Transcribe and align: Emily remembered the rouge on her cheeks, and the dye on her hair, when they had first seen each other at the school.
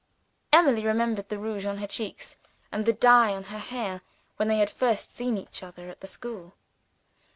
Emily 0.51 0.83
remembered 0.83 1.29
the 1.29 1.37
rouge 1.37 1.67
on 1.67 1.77
her 1.77 1.85
cheeks, 1.85 2.35
and 2.71 2.87
the 2.87 2.93
dye 2.93 3.31
on 3.35 3.43
her 3.43 3.59
hair, 3.59 4.01
when 4.37 4.47
they 4.47 4.57
had 4.57 4.67
first 4.71 5.15
seen 5.15 5.37
each 5.37 5.61
other 5.61 5.89
at 5.89 6.01
the 6.01 6.07
school. 6.07 6.55